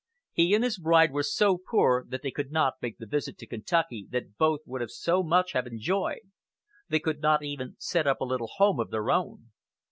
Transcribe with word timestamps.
He 0.33 0.55
and 0.55 0.63
his 0.63 0.79
bride 0.79 1.11
were 1.11 1.21
so 1.21 1.59
poor 1.59 2.03
that 2.09 2.23
they 2.23 2.31
could 2.31 2.51
not 2.51 2.81
make 2.81 2.97
the 2.97 3.05
visit 3.05 3.37
to 3.37 3.45
Kentucky 3.45 4.07
that 4.09 4.35
both 4.35 4.61
would 4.65 4.89
so 4.89 5.21
much 5.21 5.51
have 5.51 5.67
enjoyed. 5.67 6.21
They 6.89 6.99
could 6.99 7.19
not 7.21 7.43
even 7.43 7.75
set 7.77 8.07
up 8.07 8.19
a 8.19 8.25
little 8.25 8.47
home 8.47 8.79
of 8.79 8.89
their 8.89 9.11
own. 9.11 9.51